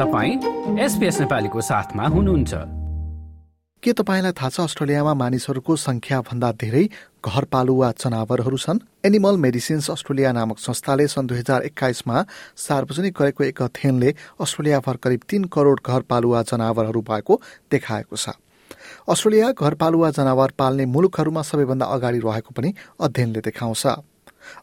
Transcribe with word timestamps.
तपाईँ 0.00 0.80
एसपिएस 0.80 1.20
नेपालीको 1.20 1.60
साथमा 1.60 2.04
हुनुहुन्छ। 2.08 2.52
के 3.82 3.92
तपाईँलाई 3.92 4.32
थाहा 4.32 4.48
छ 4.48 4.60
अस्ट्रेलियामा 4.60 5.12
मानिसहरूको 5.12 5.76
भन्दा 6.24 6.50
धेरै 6.56 6.84
घरपालुवा 7.20 7.88
जनावरहरू 8.00 8.56
छन्? 8.56 8.80
एनिमल 9.04 9.36
मेडिसिन्स 9.36 9.90
अस्ट्रेलिया 9.90 10.32
नामक 10.32 10.58
संस्थाले 10.58 11.06
सन् 11.06 11.28
दुई 11.28 11.38
हजार 11.38 11.62
एक्काइसमा 11.68 12.16
सार्वजनिक 12.56 13.12
गरेको 13.12 13.44
एक 13.44 13.62
अध्ययनले 13.62 14.14
अस्ट्रेलियाभर 14.40 14.96
करिब 14.96 15.20
तीन 15.28 15.44
करोड 15.52 15.80
घरपालुवा 15.84 16.42
जनावरहरू 16.48 17.00
भएको 17.04 17.40
देखाएको 17.68 18.16
छ। 18.16 18.40
अस्ट्रेलिया 19.04 19.52
घरपालुवा 19.52 20.10
जनावर 20.10 20.50
पाल्ने 20.56 20.86
मुलुकहरूमा 20.86 21.42
सबैभन्दा 21.42 21.86
अगाडि 21.86 22.18
रहेको 22.24 22.50
पनि 22.56 22.72
अध्ययनले 23.00 23.40
देखाउँछ। 23.40 23.84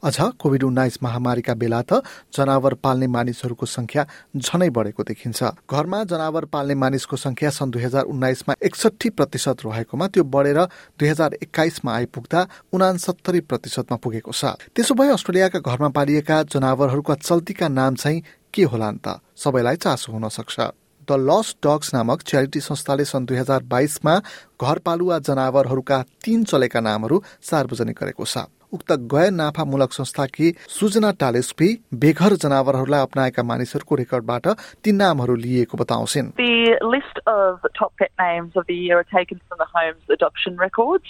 अझ 0.04 0.18
कोविड 0.39 0.64
उन्नाइस 0.64 0.98
महामारीका 1.04 1.54
बेला 1.54 1.82
त 1.82 2.02
जनावर 2.36 2.73
पाल्ने 2.84 3.07
मानिसहरूको 3.07 3.65
संख्या 3.65 4.06
झनै 4.36 4.70
बढेको 4.70 5.04
देखिन्छ। 5.04 5.43
घरमा 5.70 6.04
जनावर 6.04 6.46
पाल्ने 6.46 6.75
मानिसको 6.75 7.15
संख्या 7.18 7.50
सन् 7.50 7.71
दुई 7.71 7.84
हजार 7.84 8.04
उन्नाइसमा 8.06 8.56
एकसठी 8.64 9.10
प्रतिशत 9.10 9.65
रहेकोमा 9.65 10.07
त्यो 10.07 10.24
बढेर 10.24 10.60
दुई 11.00 11.07
हजार 11.07 11.34
एक्काइसमा 11.43 11.96
आइपुग्दा 11.96 12.48
उनासत्तरी 12.74 13.39
प्रतिशतमा 13.50 13.98
पुगेको 13.98 14.32
छ। 14.32 14.57
त्यसो 14.75 14.93
भए 14.93 15.10
अस्ट्रेलियाका 15.11 15.60
घरमा 15.60 15.89
पालिएका 15.89 16.43
जनावरहरूका 16.54 17.15
चल्तीका 17.21 17.68
नाम 17.68 17.96
चाहिँ 17.96 18.23
के 18.54 18.64
होला 18.64 18.92
त? 18.98 19.20
सबैलाई 19.36 19.75
चासो 19.75 20.12
हुन 20.12 20.29
सक्छ। 20.29 20.59
द 21.07 21.12
लस्ट 21.12 21.57
डग्स 21.64 21.93
नामक 21.93 22.21
च्यारिटी 22.21 22.59
संस्थाले 22.59 23.06
सन् 23.06 23.25
दुई 23.25 23.37
हजार 23.37 23.64
बाइसमा 23.64 24.15
घरपालुवा 24.59 25.20
जनावरहरूका 25.20 25.98
तीन 26.23 26.43
चलेका 26.43 26.79
नामहरू 26.79 27.23
सार्वजनिक 27.42 27.96
गरेको 27.96 28.25
छ। 28.25 28.37
उक्त 28.75 28.93
गैर 29.12 29.31
नाफामूलक 29.31 29.93
संस्थाकी 29.93 30.50
सुजना 30.76 31.11
टालेस्पी 31.21 31.68
बेघर 32.05 32.36
जनावरहरूलाई 32.44 33.00
अप्नाएका 33.08 33.42
मानिसहरूको 33.50 33.94
रेकर्डबाट 34.03 34.47
ती 34.84 34.92
नामहरू 35.01 35.34
लिएको 35.45 35.77
बताउँछिन् 35.83 36.33
The 36.39 36.78
list 36.95 37.20
of 37.27 37.69
top 37.78 37.92
pet 37.98 38.12
names 38.19 38.56
of 38.56 38.67
the 38.67 38.75
year 38.75 38.98
are 38.98 39.11
taken 39.12 39.41
from 39.48 39.59
the 39.59 39.69
Home's 39.75 40.17
adoption 40.19 40.56
records. 40.56 41.05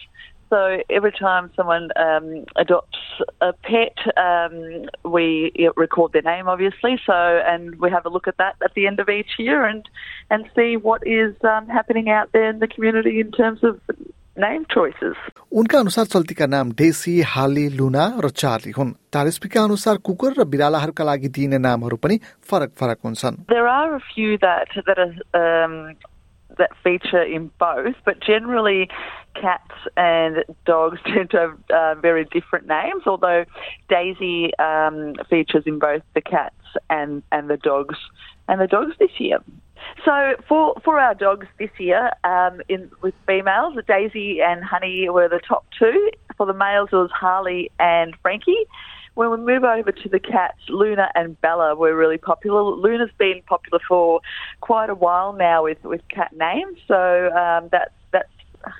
So 0.52 0.58
every 0.90 1.12
time 1.12 1.50
someone 1.56 1.88
um, 1.96 2.44
adopts 2.56 2.98
a 3.40 3.54
pet, 3.68 3.96
um, 4.22 4.84
we 5.02 5.24
record 5.76 6.12
their 6.12 6.26
name, 6.26 6.46
obviously. 6.46 6.98
So 7.06 7.14
and 7.52 7.76
we 7.76 7.90
have 7.90 8.04
a 8.04 8.10
look 8.10 8.28
at 8.28 8.36
that 8.36 8.56
at 8.62 8.74
the 8.74 8.86
end 8.86 9.00
of 9.00 9.08
each 9.08 9.38
year 9.38 9.64
and 9.64 9.88
and 10.30 10.50
see 10.54 10.76
what 10.76 11.06
is 11.06 11.34
um, 11.42 11.68
happening 11.68 12.10
out 12.10 12.32
there 12.32 12.50
in 12.50 12.58
the 12.58 12.68
community 12.74 13.18
in 13.20 13.32
terms 13.32 13.64
of 13.70 13.80
name 14.36 14.64
choices. 14.74 15.16
उनका 15.52 15.78
अनुसार 15.78 16.04
चल्तीका 16.04 16.46
नाम 16.46 16.72
deci 16.72 17.20
हाली 17.34 17.68
लुना 17.76 18.04
र 18.24 18.28
Charlie 18.42 18.70
हुन् 18.78 18.92
टारेस्पीका 19.12 19.62
अनुसार 19.62 19.96
कुकुर 20.08 20.34
र 20.38 20.44
बिरालाहरूका 20.54 21.04
लागि 21.04 21.28
दिइने 21.36 21.58
नामहरू 21.58 21.96
पनि 21.96 22.18
फरक 22.50 22.72
फरक 22.80 22.98
हुन्छन् 23.04 23.36
There 23.48 23.68
are 23.68 23.94
a 23.94 24.00
few 24.14 24.38
that 24.38 24.68
that 24.86 24.98
are 24.98 25.12
um, 25.42 25.96
that 26.58 26.72
feature 26.84 27.22
in 27.22 27.50
both, 27.58 27.96
but 28.04 28.20
generally 28.20 28.88
cats 29.34 29.74
and 29.96 30.44
dogs 30.64 30.98
tend 31.06 31.30
to 31.30 31.38
have 31.38 31.54
uh, 31.70 31.94
very 32.00 32.24
different 32.24 32.66
names. 32.66 33.02
Although 33.06 33.44
Daisy 33.88 34.54
um, 34.58 35.14
features 35.28 35.64
in 35.66 35.78
both 35.78 36.02
the 36.14 36.22
cats 36.22 36.76
and 36.88 37.22
and 37.32 37.50
the 37.50 37.56
dogs 37.56 37.98
and 38.48 38.60
the 38.60 38.66
dogs 38.66 38.94
this 38.98 39.18
year. 39.18 39.38
So 40.05 40.35
for 40.47 40.75
for 40.83 40.99
our 40.99 41.13
dogs 41.13 41.47
this 41.59 41.69
year, 41.77 42.11
um, 42.23 42.61
in 42.69 42.89
with 43.01 43.13
females, 43.25 43.77
Daisy 43.87 44.41
and 44.41 44.63
Honey 44.63 45.09
were 45.09 45.27
the 45.27 45.39
top 45.39 45.65
two. 45.77 46.11
For 46.37 46.45
the 46.45 46.53
males, 46.53 46.89
it 46.91 46.95
was 46.95 47.11
Harley 47.11 47.71
and 47.79 48.15
Frankie. 48.21 48.65
When 49.15 49.31
we 49.31 49.37
move 49.37 49.63
over 49.63 49.91
to 49.91 50.09
the 50.09 50.19
cats, 50.19 50.59
Luna 50.69 51.09
and 51.15 51.41
Bella 51.41 51.75
were 51.75 51.95
really 51.95 52.19
popular. 52.19 52.61
Luna's 52.61 53.09
been 53.17 53.41
popular 53.47 53.79
for 53.87 54.21
quite 54.61 54.91
a 54.91 54.95
while 54.95 55.33
now 55.33 55.63
with, 55.63 55.83
with 55.83 56.01
cat 56.09 56.31
names, 56.37 56.77
so 56.87 57.31
um, 57.31 57.69
that's 57.71 57.91
that's 58.06 58.06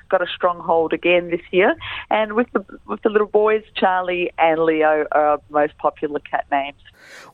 got 0.09 0.21
a 0.21 0.27
strong 0.27 0.59
hold 0.59 0.93
again 0.93 1.29
this 1.29 1.41
year. 1.51 1.75
And 2.09 2.33
with 2.33 2.47
the 2.53 2.63
with 2.87 3.01
the 3.01 3.09
little 3.09 3.27
boys, 3.27 3.63
Charlie 3.75 4.31
and 4.37 4.59
Leo 4.63 5.05
are 5.11 5.17
our 5.31 5.39
most 5.49 5.77
popular 5.77 6.19
cat 6.19 6.45
names. 6.51 6.81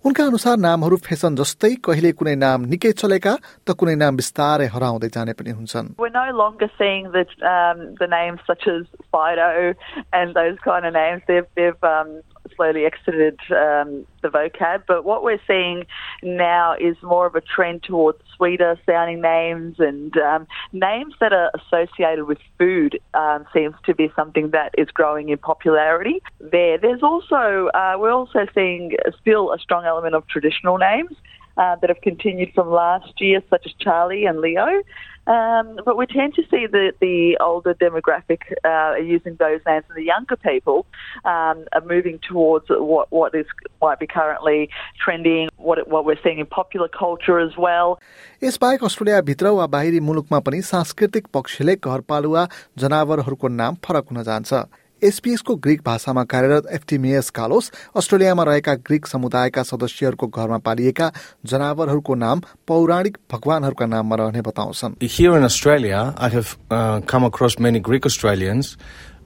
उनका 0.06 0.26
अनुसार 0.26 0.58
नामहरू 0.58 0.98
fashion 1.08 1.36
जस्तै 1.40 1.70
कहिले 1.88 2.12
कुनै 2.22 2.36
नाम 2.44 2.66
निकै 2.74 2.92
चलेका 3.02 3.34
त 3.68 3.76
कुनै 3.82 3.96
नाम 4.04 4.18
बिस्तारै 4.22 4.68
हराउँदै 4.76 5.10
जाने 5.18 5.34
पनि 5.42 5.54
हुन्छन् 5.60 5.92
We're 6.04 6.16
no 6.16 6.30
longer 6.42 6.70
seeing 6.80 7.12
the 7.18 7.26
um, 7.54 7.84
the 8.02 8.10
names 8.16 8.40
such 8.50 8.68
as 8.74 8.88
Fido 9.12 9.76
and 10.22 10.34
those 10.40 10.58
kind 10.66 10.90
of 10.90 10.94
names. 10.94 11.22
They've 11.28 11.50
they've 11.60 11.90
um, 11.94 12.10
slowly 12.57 12.85
exited 12.85 13.39
um, 13.51 14.07
the 14.23 14.29
vocab. 14.29 14.85
But 14.87 15.05
what 15.05 15.23
we're 15.23 15.41
seeing 15.47 15.85
now 16.23 16.75
is 16.79 16.97
more 17.03 17.27
of 17.27 17.35
a 17.35 17.41
trend 17.41 17.83
towards 17.83 18.19
sweeter 18.37 18.79
sounding 18.87 19.21
names 19.21 19.77
and 19.79 20.17
um, 20.19 20.47
names 20.73 21.15
that 21.21 21.33
are 21.33 21.51
associated 21.55 22.25
with 22.25 22.39
food 22.59 22.99
um, 23.15 23.45
seems 23.53 23.75
to 23.87 23.95
be 23.95 24.13
something 24.17 24.51
that 24.51 24.75
is 24.77 24.89
growing 24.89 25.29
in 25.29 25.39
popularity. 25.39 26.23
There, 26.41 26.79
there's 26.79 27.03
also 27.03 27.71
uh, 27.75 27.95
we're 27.99 28.13
also 28.13 28.47
seeing 28.55 28.93
still 29.21 29.53
a 29.53 29.59
strong 29.59 29.85
element 29.85 30.15
of 30.15 30.27
traditional 30.27 30.79
names 30.79 31.13
Uh, 31.58 31.76
that 31.82 31.90
have 31.90 32.00
continued 32.00 32.50
from 32.56 32.70
last 32.72 33.20
year, 33.20 33.44
such 33.50 33.66
as 33.66 33.74
Charlie 33.86 34.24
and 34.26 34.40
Leo. 34.40 34.82
Um, 35.28 35.78
but 35.84 35.98
we 35.98 36.06
tend 36.06 36.34
to 36.36 36.44
see 36.44 36.68
the, 36.68 36.94
the 37.02 37.38
older 37.42 37.74
demographic 37.74 38.42
uh, 38.64 38.96
using 38.96 39.36
those 39.36 39.60
names, 39.68 39.84
and 39.90 39.98
the 39.98 40.06
younger 40.06 40.38
people 40.38 40.86
um, 41.26 41.66
are 41.74 41.86
moving 41.86 42.18
towards 42.30 42.68
what, 42.70 43.12
what 43.12 43.36
is 43.36 43.46
might 43.82 44.00
be 44.00 44.08
currently 44.08 44.70
trending, 45.04 45.50
what, 45.58 45.86
what 45.90 46.06
we're 46.06 46.22
seeing 46.24 46.40
in 46.40 46.46
popular 46.46 46.88
culture 46.88 47.40
as 47.40 47.58
well. 47.58 48.00
यसबाहेक 48.44 48.84
अस्ट्रेलियाभित्र 48.84 49.48
वा 49.60 49.68
बाहिरी 49.76 50.00
मुलुकमा 50.10 50.40
पनि 50.48 50.62
सांस्कृतिक 50.74 51.28
पक्षले 51.34 51.76
घरपालुवा 51.76 52.48
जनावरहरूको 52.86 53.48
नाम 53.62 53.76
फरक 53.86 54.06
हुन 54.12 54.24
जान्छ 54.32 54.54
एसपीएसको 55.05 55.55
ग्रिक 55.65 55.81
भाषामा 55.87 56.25
कार्यरत 56.33 56.67
एफटिमिएस 56.73 57.31
कालोस 57.39 57.71
अस्ट्रेलियामा 57.97 58.43
रहेका 58.51 58.75
ग्रिक 58.89 59.07
समुदायका 59.07 59.63
सदस्यहरूको 59.71 60.27
घरमा 60.27 60.59
पालिएका 60.69 61.11
जनावरहरूको 61.53 62.15
नाम 62.25 62.43
पौराणिक 62.69 63.19
भगवानहरूका 63.33 63.87
नाममा 63.87 64.17
रहने 64.17 64.43
बताउँछन् 64.51 64.97
Here 65.17 65.37
in 65.37 65.45
Australia, 65.45 66.15
I 66.17 66.29
have 66.29 66.57
uh, 66.71 67.01
come 67.13 67.25
across 67.25 67.59
many 67.59 67.81
Greek 67.81 68.07
Australians 68.07 68.77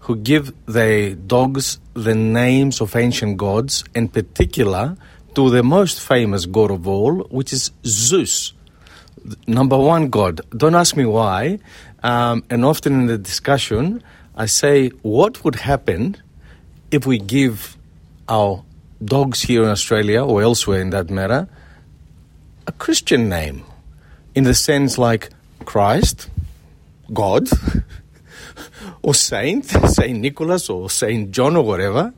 who 0.01 0.17
give 0.17 0.53
their 0.67 1.15
dogs 1.15 1.79
the 1.95 2.15
names 2.15 2.81
of 2.81 2.97
ancient 2.97 3.37
gods, 3.37 3.85
in 3.95 4.09
particular 4.09 4.97
to 5.35 5.51
the 5.51 5.63
most 5.63 6.01
famous 6.01 6.47
god 6.47 6.71
of 6.71 6.89
all, 6.89 7.19
which 7.31 7.53
is 7.53 7.71
Zeus, 7.85 8.55
number 9.47 9.77
one 9.77 10.09
god. 10.09 10.41
Don't 10.57 10.75
ask 10.75 10.97
me 10.97 11.05
why. 11.05 11.59
Um, 12.03 12.45
and 12.49 12.65
often 12.65 13.01
in 13.01 13.07
I 14.39 14.47
say, 14.47 14.91
what 15.03 15.43
would 15.43 15.57
happen 15.57 16.17
if 16.93 17.05
we 17.05 17.19
give 17.19 17.77
our 18.29 18.63
dogs 19.05 19.43
here 19.43 19.65
in 19.65 19.69
Australia 19.69 20.25
or 20.25 20.41
elsewhere 20.43 20.81
in 20.81 20.91
that 20.91 21.11
matter 21.11 21.49
a 22.65 22.71
Christian 22.71 23.29
name? 23.29 23.65
In 24.37 24.45
the 24.45 24.55
sense 24.55 24.97
like 24.97 25.31
Christ, 25.65 26.31
God, 27.13 27.49
or 29.03 29.13
Saint, 29.13 29.65
Saint 29.89 30.21
Nicholas 30.21 30.71
or 30.71 30.89
Saint 30.89 31.33
John 31.33 31.57
or 31.57 31.65
whatever, 31.65 32.15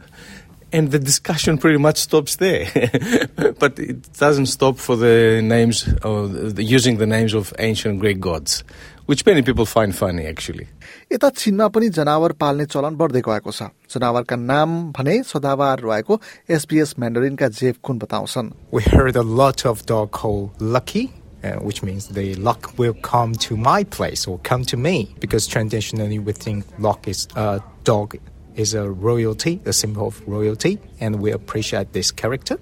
and 0.76 0.92
the 0.92 1.00
discussion 1.00 1.58
pretty 1.58 1.78
much 1.78 1.98
stops 1.98 2.36
there. 2.36 2.68
but 3.60 3.80
it 3.80 4.12
doesn't 4.14 4.48
stop 4.48 4.78
for 4.78 4.96
the 4.96 5.42
names 5.42 5.88
or 6.04 6.28
the, 6.28 6.64
using 6.64 6.98
the 6.98 7.06
names 7.08 7.34
of 7.34 7.54
ancient 7.60 8.00
Greek 8.00 8.20
gods, 8.20 8.64
which 9.06 9.26
many 9.26 9.42
people 9.42 9.66
find 9.66 9.96
funny 9.96 10.26
actually. 10.26 10.68
यता 11.12 11.30
चीनमा 11.30 11.68
पनि 11.70 11.90
जनावर 11.96 12.32
पाल्ने 12.42 12.66
चलन 12.74 12.96
बढ्दै 12.98 13.22
गएको 13.28 13.52
छ 13.52 13.70
जनावरका 13.94 14.36
नाम 14.36 14.72
भने 14.98 15.16
सदाबार 15.32 15.80
रहेको 15.86 16.20
एसपीएस 16.58 16.96
म्यान्डरिनका 17.00 17.48
जेफ 17.62 17.80
खुन 17.86 18.00
बताउँछन् 18.04 18.52
We 18.72 18.84
heard 18.84 19.16
a 19.16 19.24
lot 19.24 19.66
of 19.66 19.86
dog 19.86 20.12
called 20.12 20.60
Lucky, 20.60 21.14
uh, 21.44 21.56
which 21.62 21.84
means 21.84 22.08
the 22.20 22.36
luck 22.36 22.72
will 22.78 22.98
come 23.10 23.36
to 23.48 23.56
my 23.56 23.84
place 23.84 24.28
or 24.28 24.40
come 24.40 24.66
to 24.66 24.78
me 24.78 25.16
because 25.20 25.48
traditionally 25.48 26.18
we 26.20 26.34
think 26.34 26.66
luck 26.80 27.08
is 27.08 27.28
a 27.36 27.40
uh, 27.40 27.60
dog 27.84 28.18
is 28.57 28.75
a 28.75 28.91
royalty, 28.91 29.61
a 29.65 29.73
symbol 29.73 30.09
of 30.09 30.27
royalty, 30.27 30.79
and 31.01 31.21
we 31.21 31.33
appreciate 31.33 31.93
this 31.93 32.11
character. 32.11 32.59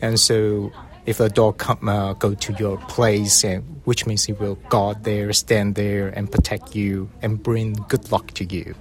And 0.00 0.18
so 0.18 0.72
if 1.06 1.20
a 1.20 1.28
dog 1.28 1.58
come 1.58 1.88
uh, 1.88 2.12
go 2.12 2.34
to 2.34 2.52
your 2.54 2.76
place, 2.88 3.44
and 3.44 3.80
which 3.84 4.06
means 4.06 4.24
he 4.24 4.32
will 4.32 4.56
guard 4.68 5.04
there, 5.04 5.32
stand 5.32 5.74
there, 5.74 6.08
and 6.08 6.30
protect 6.30 6.76
you, 6.76 7.08
and 7.22 7.42
bring 7.42 7.72
good 7.88 8.12
luck 8.12 8.32
to 8.32 8.44
you. 8.44 8.74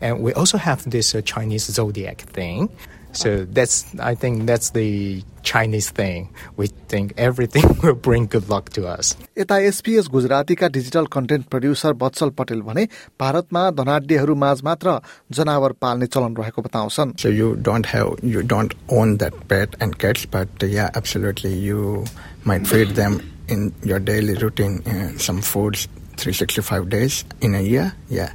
And 0.00 0.22
we 0.22 0.32
also 0.32 0.58
have 0.58 0.88
this 0.88 1.14
uh, 1.14 1.20
Chinese 1.22 1.64
zodiac 1.64 2.22
thing. 2.22 2.70
So 3.12 3.44
that's 3.44 3.86
I 3.98 4.14
think 4.14 4.46
that's 4.46 4.70
the 4.70 5.22
Chinese 5.45 5.89
thing. 5.89 6.29
We 6.57 6.67
think 6.91 7.13
everything 7.17 7.65
will 7.83 7.95
bring 8.07 8.27
good 8.27 8.49
luck 8.49 8.69
to 8.77 8.85
us. 8.87 9.15
यता 9.37 9.57
SPS 9.69 10.07
गुजरातीका 10.11 10.67
digital 10.77 11.05
content 11.15 11.45
producer 11.51 11.93
Batsal 12.03 12.29
Patel 12.39 12.61
भने 12.67 12.87
भारतमा 13.19 13.69
धनाढ्यहरू 13.79 14.35
माझ 14.43 14.61
मात्र 14.69 14.99
जनावर 15.39 15.71
पाल्ने 15.81 16.07
चलन 16.15 16.35
रहेको 16.39 16.61
बताउँछन् 16.61 17.13
So 17.25 17.29
you 17.39 17.55
don't 17.69 17.85
have 17.93 18.13
you 18.23 18.43
don't 18.55 18.73
own 18.89 19.17
that 19.23 19.39
pet 19.47 19.75
and 19.79 19.97
cats, 19.97 20.25
but 20.25 20.49
uh, 20.63 20.67
yeah, 20.67 20.89
absolutely 20.95 21.53
you 21.53 22.05
might 22.43 22.67
feed 22.67 22.95
them 23.01 23.21
in 23.47 23.73
your 23.83 23.99
daily 23.99 24.35
routine 24.35 24.81
uh, 24.87 25.17
some 25.17 25.41
foods 25.41 25.87
365 26.17 26.89
days 26.89 27.23
in 27.41 27.55
a 27.55 27.61
year. 27.61 27.93
Yeah. 28.09 28.33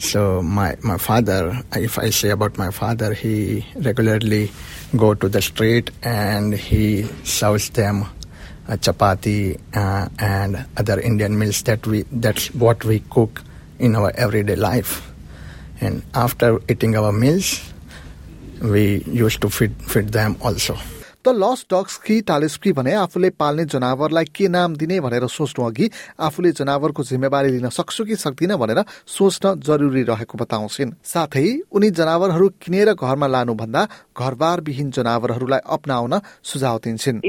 So 0.00 0.40
my 0.40 0.76
my 0.82 0.96
father, 0.96 1.60
if 1.76 1.98
I 1.98 2.08
say 2.08 2.30
about 2.30 2.56
my 2.56 2.72
father, 2.72 3.12
he 3.12 3.66
regularly 3.76 4.50
go 4.96 5.12
to 5.12 5.28
the 5.28 5.42
street 5.44 5.92
and 6.02 6.56
he 6.56 7.04
serves 7.22 7.68
them 7.76 8.08
uh, 8.64 8.80
chapati 8.80 9.60
uh, 9.76 10.08
and 10.18 10.64
other 10.80 10.98
Indian 10.98 11.38
meals 11.38 11.62
that 11.68 11.86
we 11.86 12.08
that's 12.10 12.48
what 12.56 12.82
we 12.82 13.04
cook 13.12 13.44
in 13.78 13.94
our 13.94 14.10
everyday 14.16 14.56
life. 14.56 15.04
And 15.84 16.02
after 16.14 16.60
eating 16.68 16.96
our 16.96 17.12
meals, 17.12 17.60
we 18.64 19.04
used 19.04 19.44
to 19.44 19.50
feed 19.52 19.76
feed 19.84 20.16
them 20.16 20.40
also. 20.40 20.80
The 21.26 21.28
last 21.28 21.74
dogs 21.74 21.96
कि 21.96 22.20
टालिस्की 22.20 22.72
भने 22.72 22.94
आफूले 22.94 23.30
पाल्ने 23.30 23.64
जनावरलाई 23.64 24.24
के 24.24 24.48
नाम 24.48 24.76
दिने 24.76 25.00
भनेर 25.00 25.26
सोच्नु 25.26 25.66
अघि 25.66 25.90
आफूले 26.20 26.52
जनावरको 26.52 27.02
जिम्मेवारी 27.02 27.48
लिन 27.48 27.68
सक्छु 27.68 28.04
कि 28.04 28.16
सक्दिन 28.16 28.56
भनेर 28.56 28.84
सोच्न 29.06 29.60
जरुरी 29.60 30.02
रहेको 30.02 30.38
बताउँछिन्। 30.38 30.92
साथै 31.04 31.60
उनी 31.72 31.90
जनावरहरू 31.90 32.48
किनेर 32.48 32.92
घरमा 32.94 33.26
लानुभन्दा 33.26 33.88
घरबारविहीन 34.16 34.90
जनावरहरूलाई 34.90 35.60
अप्नाउन 35.68 36.20
सुझाव 36.42 36.78
दिन्छन्। 36.84 37.20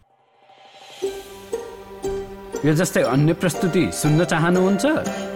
यो 2.63 2.73
जस्तै 2.79 3.03
अन्य 3.03 3.33
प्रस्तुति 3.43 3.91
सुन्न 3.93 4.25
चाहनुहुन्छ 4.25 5.36